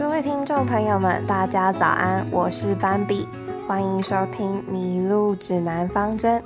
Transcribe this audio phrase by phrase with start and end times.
[0.00, 3.28] 各位听众朋友们，大家早安，我是斑比，
[3.68, 6.40] 欢迎收听《迷路指南方针》。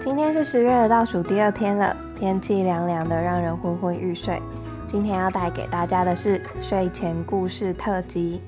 [0.00, 4.42] 今天是十月的倒数第二天了，天气凉凉的，让人昏昏欲睡。
[4.88, 8.42] 今天要带给大家的是睡前故事特辑。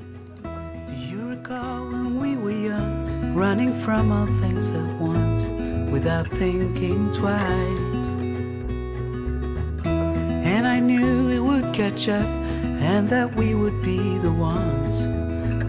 [12.81, 14.95] And that we would be the ones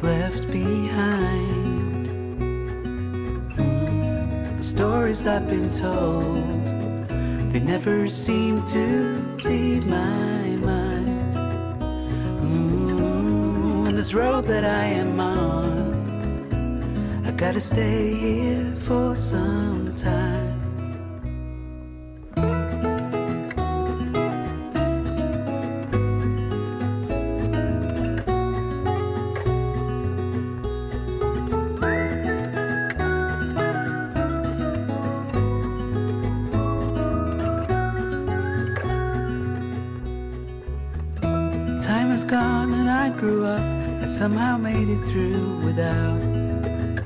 [0.03, 2.07] left behind.
[3.57, 6.65] Mm, The stories I've been told,
[7.51, 8.87] they never seem to
[9.43, 11.35] leave my mind.
[12.43, 19.93] Ooh, and this road that I am on, I gotta stay here for some.
[19.97, 20.48] Time
[44.19, 46.19] somehow made it through without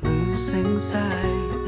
[0.02, 1.68] losing sight.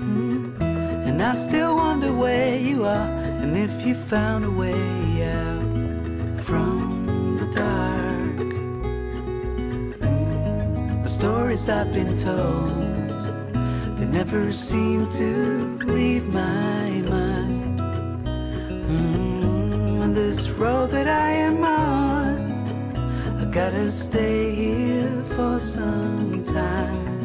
[0.00, 0.58] Mm.
[1.06, 3.10] And I still wonder where you are
[3.42, 8.38] and if you found a way out from the dark.
[10.00, 11.02] Mm.
[11.02, 12.72] The stories I've been told,
[13.98, 17.25] they never seem to leave my mind.
[23.56, 27.15] Gotta stay here for some time.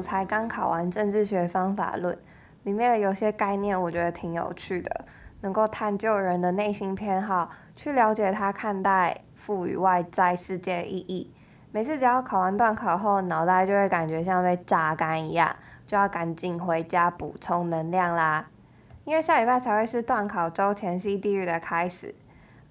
[0.00, 2.16] 才刚考完政治学方法论，
[2.62, 5.04] 里面的有些概念我觉得挺有趣的，
[5.40, 11.32] 能够探究人的内心偏好，去了解他看待赋予外在世界意义。
[11.72, 15.54] 每次只要考完段考后，脑袋就会感觉像被榨干一样，
[15.86, 18.46] 就要赶紧回家补充能量啦。
[19.04, 22.14] 因为下礼拜才会是段考周前夕地狱的开始，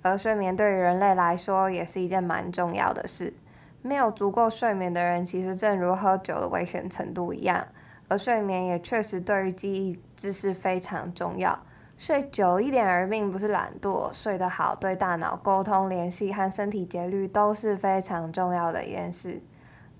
[0.01, 3.34] 而睡眠对于人类来说也是一件蛮重要的事。
[3.81, 7.66] 没有足够睡眠的人，其实正如喝酒的危险程度一样，
[8.07, 11.57] 而睡眠也确实对于记忆知识非常重要。
[11.97, 19.41] 睡久一点儿并不是懒惰，睡得好对大脑沟通、联系和身体节律都是非常重要的一件事。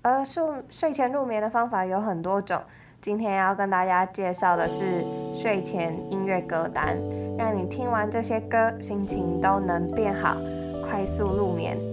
[0.00, 2.62] 而睡睡前入眠的方法有很多种，
[3.02, 5.04] 今天要跟大家介绍的是
[5.34, 6.96] 睡前音乐歌单，
[7.36, 10.36] 让你听完这些歌，心情都能变好，
[10.82, 11.89] 快速入眠。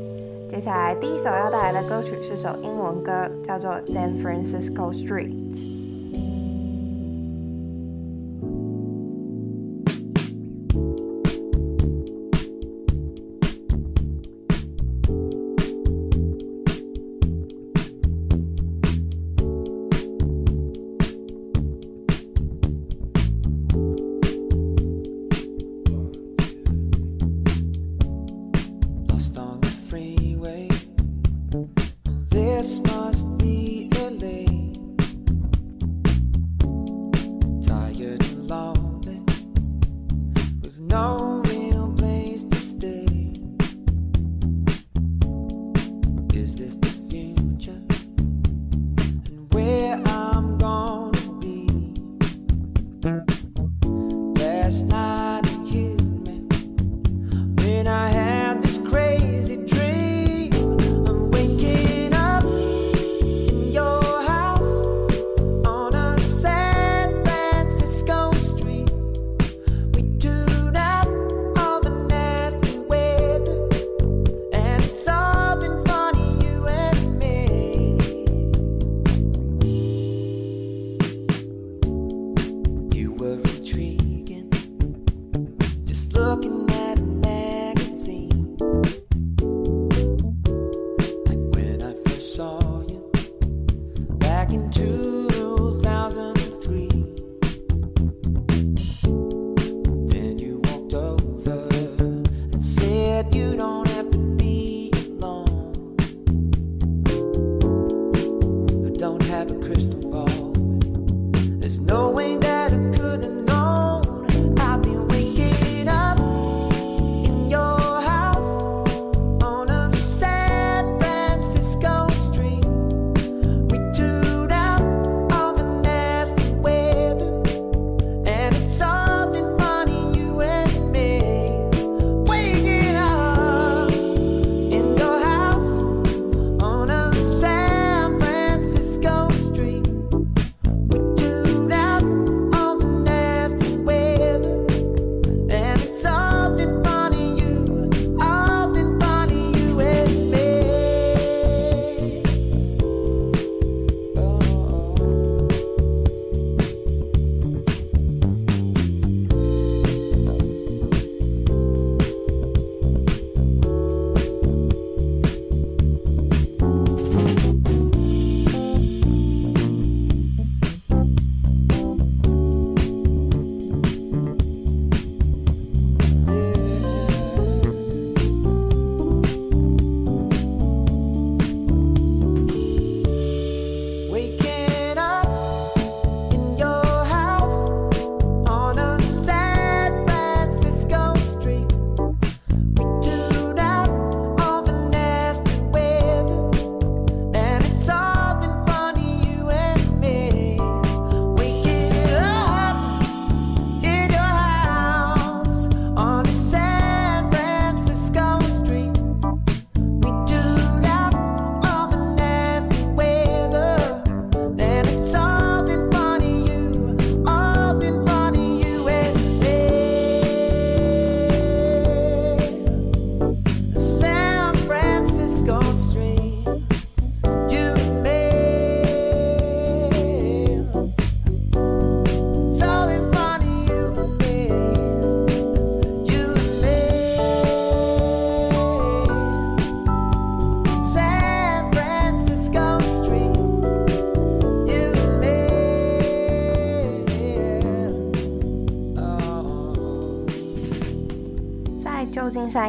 [0.50, 5.54] 接下来第一首要带来的歌曲是首英文歌，叫做《San Francisco Street》。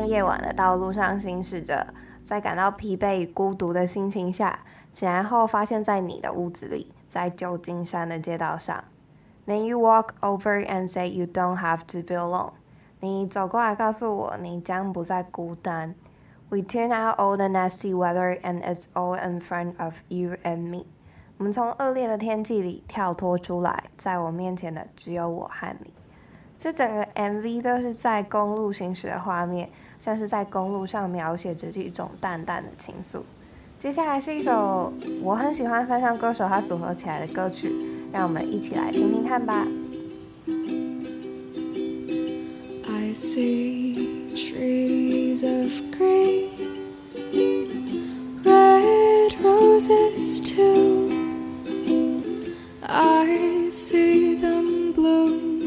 [0.08, 1.87] 夜晚的道路上行驶着，
[2.25, 4.60] 在感到疲惫与孤独的心情下，
[4.94, 8.82] 醒来后发现在你的屋子里，在旧金山的街道上。
[9.46, 12.52] Then you walk over and say you don't have to be alone。
[13.00, 15.94] 你走过来告诉我，你将不再孤单。
[16.49, 20.87] We turn out all the nasty weather and it's all in front of you and me。
[21.37, 25.93] 我们从恶劣的天气里跳脱出来，在我面前的只有我和你。
[26.60, 29.70] 这整个 MV 都是在公路行驶的画面，
[30.00, 33.20] 像是在公路上描写着一种淡淡的情愫。
[33.78, 37.72] 接下来是一首我很喜欢翻唱歌手他组合起来的歌曲，
[38.12, 39.64] 让我们一起来听听看吧。
[42.88, 46.48] I see trees of green,
[48.43, 51.08] red roses too.
[52.82, 55.57] I see them bloom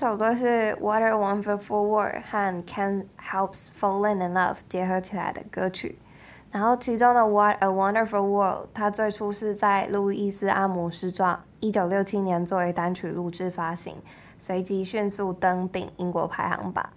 [0.00, 0.46] 这首歌是
[0.78, 5.98] 《What a Wonderful World》和《Can't Help Falling in Love》结合起来的歌曲。
[6.52, 13.96] 然后其中的《What a Wonderful World》，它最初是在路易斯阿姆斯壮一九六七年作为单曲录制发行，
[14.38, 16.88] 随即迅速登顶英国排行榜。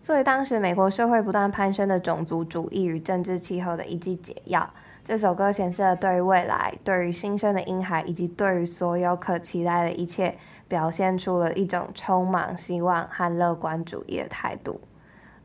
[0.00, 4.68] 作为当时美国社会不断攀升的种族主义与政治气候的一剂解药，
[5.04, 10.36] 这首歌显示了对于未来、对于新生的婴孩以及对于所有可期待的一切，
[10.68, 14.80] 表现出了一种充满希望和乐观主义的态度。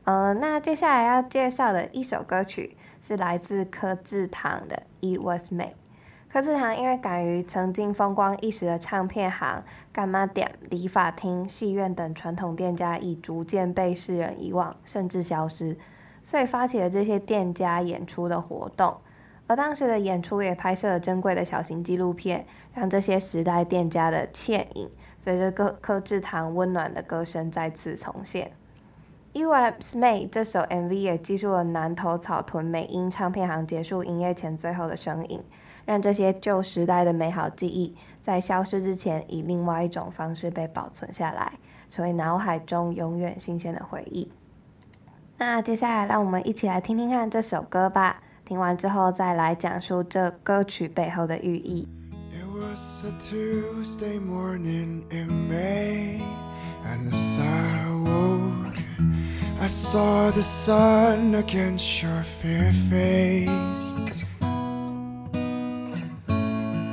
[0.04, 4.82] 呃，那接下来要介绍的一首歌曲是来自柯志堂的
[5.18, 5.64] 《It Was Me》。
[6.28, 15.78] 柯志堂因为敢于曾经风光一时的唱片行、干妈店、理发厅、戏院等传统店家已逐渐被世人遗忘，甚至消失，
[16.20, 18.96] 所以发起了这些店家演出的活动。
[19.46, 28.52] 而当时的演出也拍摄了珍贵的小型纪录片，让这些时代店家的倩影，随着柯柯志堂温暖的歌声再次重现。
[29.38, 35.42] 《It Was Me》这首 MV 也记述了南头草屯美音唱片行结束营业前最后的声音。
[35.84, 41.58] 让这些旧时代的美好记忆在消失之前，以另外一种方式被保存下来，
[41.90, 44.32] 成为脑海中永远新鲜的回忆。
[45.36, 48.22] 那接下来，让我们一起来听听看这首歌吧。
[48.45, 51.87] 听完之后，再来讲述这歌曲背后的寓意。
[52.33, 56.21] It was a Tuesday morning in May,
[56.85, 58.77] and as I awoke,
[59.61, 63.49] I saw the sun against your fair face.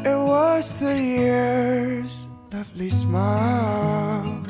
[0.04, 4.44] It was the year's lovely smile.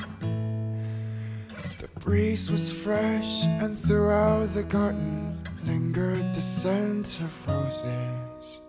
[1.79, 5.30] The breeze was fresh, and throughout the garden
[5.66, 8.62] lingered the scent of roses.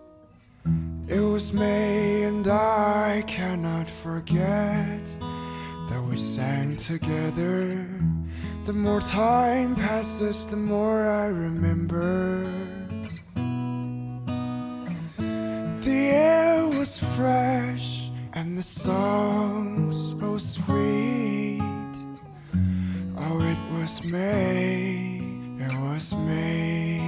[1.07, 5.05] It was May, and I cannot forget
[5.89, 7.85] that we sang together.
[8.65, 12.45] The more time passes, the more I remember.
[15.85, 21.61] The air was fresh, and the song so sweet.
[23.17, 25.12] Oh, it was May,
[25.65, 27.01] it was me.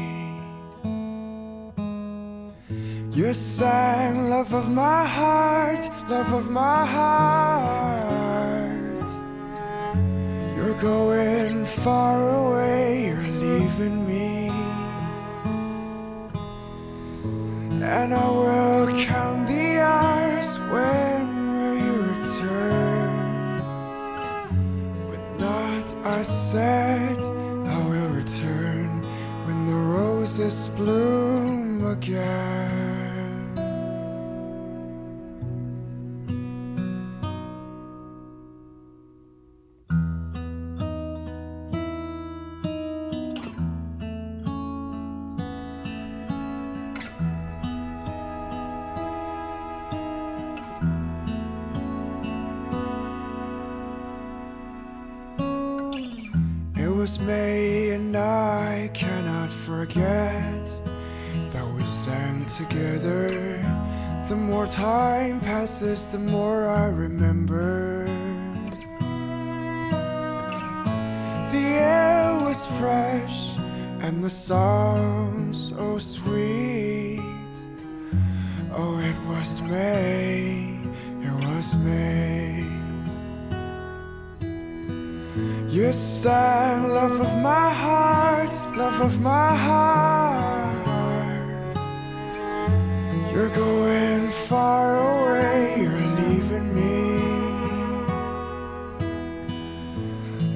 [3.12, 7.96] You sang, love of my heart, love of my heart.
[10.56, 14.50] You're going far away, you're leaving me.
[17.82, 23.10] And I will count the hours when will you return?
[25.10, 26.85] With not I said
[30.38, 32.75] roses bloom again.
[72.56, 73.58] Air was fresh,
[74.02, 77.20] and the song so sweet.
[78.74, 80.80] Oh, it was May,
[81.22, 82.64] it was May.
[85.70, 90.76] You sang, love of my heart, love of my heart.
[93.34, 96.96] You're going far away, you're leaving me.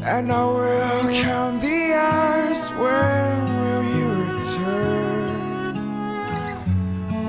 [0.04, 1.69] And I will count the
[2.60, 5.76] hours, when will you return?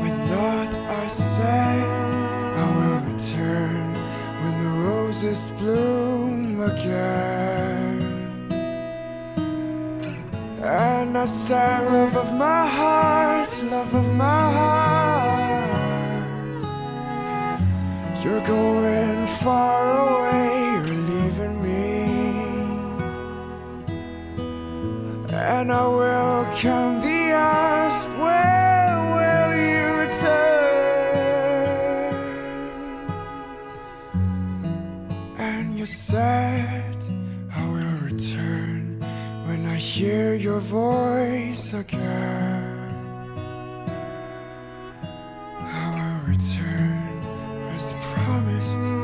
[0.01, 1.85] When not I said
[2.57, 3.95] I will return
[4.43, 7.99] when the roses bloom again.
[10.63, 15.41] And I sang love of my heart, love of my heart.
[18.23, 20.79] You're going far away,
[25.53, 30.61] And I will count the hours, when will you return?
[35.39, 36.95] And you said
[37.53, 39.01] I will return
[39.49, 42.79] when I hear your voice again.
[45.59, 47.21] I will return
[47.75, 49.00] as promised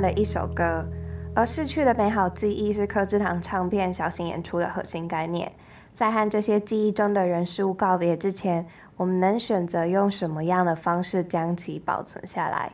[0.00, 0.86] 的一首歌。
[1.34, 5.50] 而逝去的美好记忆是柯志堂唱片小型演出的核心概念。
[5.92, 12.72] 在和这些记忆中的人事物告别之前，我们能选择用什么样的方式将其保存下来？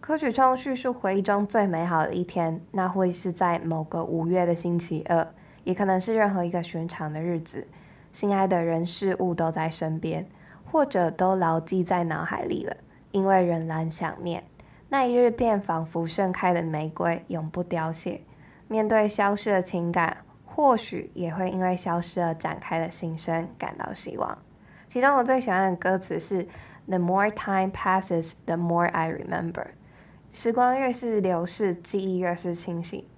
[0.00, 5.26] 歌曲中叙述回忆中最美好的一天，那会是在某个五月的星期二，
[5.62, 7.68] 也可能是任何一个寻常的日子。
[8.12, 10.26] 心爱的人事物都在身边，
[10.70, 12.76] 或者都牢记在脑海里了，
[13.12, 14.42] 因为仍然想念。
[14.92, 18.20] 那一日便仿佛盛开的玫瑰，永不凋谢。
[18.68, 24.36] 面对消失的情感，或许也会因为消失而展开的心声感到希望。
[24.86, 26.46] 其中我最喜欢的歌词是
[26.86, 29.68] “The more time passes, the more I remember。”
[30.30, 33.08] 时光越是流逝，记忆越是清晰。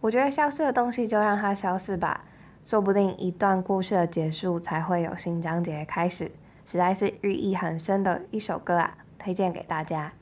[0.00, 2.22] 我觉得消失的东西就让它消失吧，
[2.62, 6.30] 说不定一段故事的结束才会有新章节的开始。
[6.64, 10.12] 实在是寓意很深的一首歌啊，推荐给大家。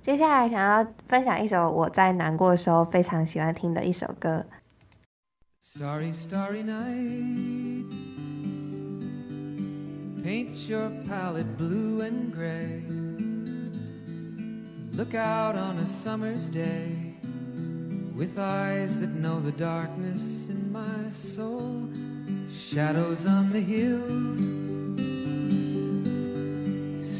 [0.00, 4.44] 接下来想要分享一首我在难过的时候非常喜欢听的一首歌。
[5.62, 7.90] Starry, starry night.
[10.22, 12.82] Paint your palette blue and gray.
[14.96, 17.14] Look out on a summer's day
[18.14, 21.88] with eyes that know the darkness in my soul.
[22.52, 24.67] Shadows on the hills.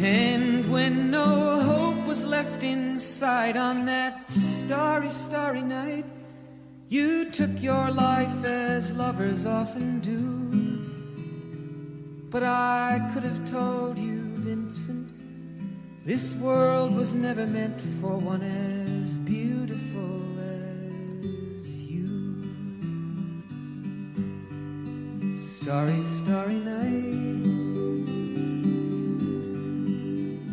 [0.00, 6.04] And when no hope was left inside on that starry, starry night,
[6.88, 10.38] you took your life as lovers often do.
[12.30, 15.08] But I could have told you, Vincent,
[16.06, 20.22] this world was never meant for one as beautiful
[21.58, 22.44] as you.
[25.36, 27.17] Starry, starry night.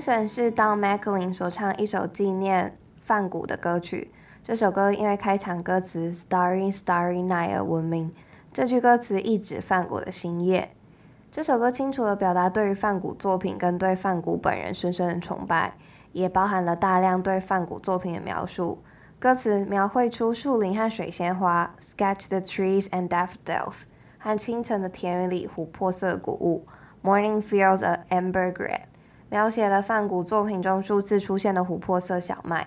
[0.00, 4.10] 评审是当 Macklin 所唱一首纪念梵谷的歌曲。
[4.42, 8.10] 这首歌因为开场歌词 “Starry Starry Night” 而闻名。
[8.50, 10.70] 这句歌词意指梵谷的星夜。
[11.30, 15.74] 这首歌清楚地表达对于梵谷作品跟对梵谷本人深深的崇拜，
[16.12, 18.82] 也包含了大量对梵谷作品的描述。
[19.18, 23.82] 歌词描绘出树林和水仙花 （Sketch the trees and daffodils）
[24.16, 26.66] 和清晨的田园里琥珀色谷物
[27.02, 28.80] （Morning fields of amber grain），
[29.30, 32.66] 描写了梵谷作品中数次出现的琥珀色小麦。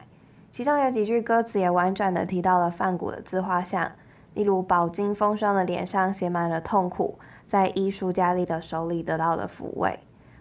[0.50, 3.92] 其中有几句歌词也婉转地提到了梵谷的自画像，
[4.34, 7.20] 例如饱经风霜的脸上写满了痛苦。
[7.46, 10.00] 在艺术家里的手里得到了抚慰。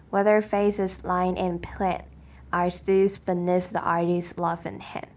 [0.09, 1.99] Whether faces line and plain
[2.51, 5.09] are still beneath the artist's loving hand。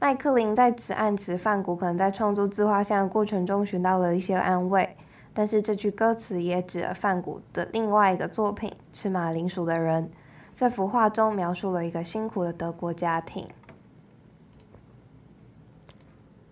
[0.00, 4.96] 麦克林在此暗指范谷可能在创作自画像的过程中寻到了一些安慰，
[5.32, 10.04] 但是这句歌词也指了范谷的另外一个作品《吃马铃薯的人》。
[10.54, 13.48] 这幅画中描述了一个辛苦的德国家庭。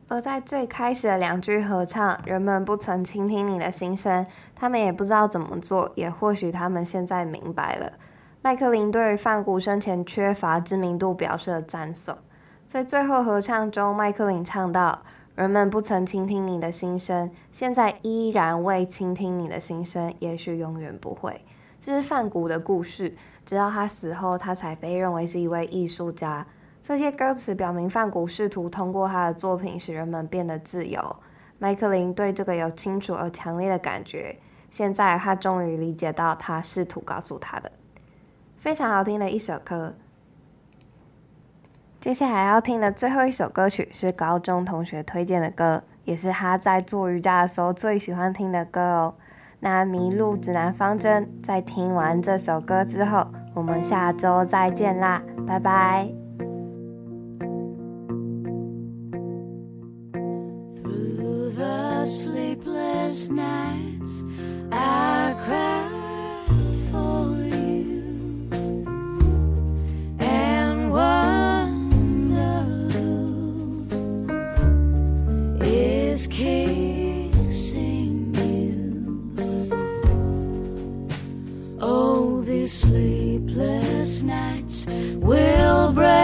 [0.08, 7.92] 而在最开始的两句合唱，人们不曾倾听你的心声，他们也不知道怎么做，也或许他们现在明白了。
[8.42, 12.18] 麦克林对于范谷生前缺乏知名度表示了赞颂。
[12.66, 15.02] 在最后合唱中，麦克林唱道
[15.36, 21.44] ：“人们不曾倾听你的心声，现在依然未倾听你的心声，也许永远不会。”
[21.78, 23.14] 这是范谷的故事，
[23.50, 26.46] 直到他死后，他才被认为是一位艺术家。
[26.84, 31.16] 这些歌词表明，范谷试图通过他的作品使人们变得自由。
[31.58, 34.38] 麦克林对这个有清楚而强烈的感觉。
[34.70, 37.72] 现在，他终于理解到他试图告诉他的。
[38.56, 39.94] 非常好听的一首歌。
[41.98, 49.14] 接下来要听的最后一首歌曲是高中同学推荐的歌，也是他在做瑜伽的时候最喜欢听的歌哦。
[49.62, 56.08] 那迷路指南方针，在听完这首歌之后，我们下周再见啦，拜拜。
[63.10, 63.89] nights I
[85.16, 86.19] will break.